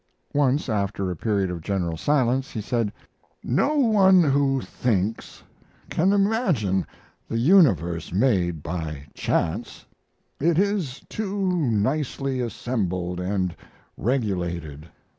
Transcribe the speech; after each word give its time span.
Once, 0.33 0.67
after 0.67 1.11
a 1.11 1.15
period 1.15 1.51
of 1.51 1.61
general 1.61 1.95
silence, 1.95 2.49
he 2.49 2.59
said: 2.59 2.91
"No 3.43 3.75
one 3.75 4.23
who 4.23 4.59
thinks 4.59 5.43
can 5.91 6.11
imagine 6.11 6.87
the 7.29 7.37
universe 7.37 8.11
made 8.11 8.63
by 8.63 9.03
chance. 9.13 9.85
It 10.39 10.57
is 10.57 11.01
too 11.07 11.39
nicely 11.55 12.39
assembled 12.41 13.19
and 13.19 13.55
regulated. 13.95 14.87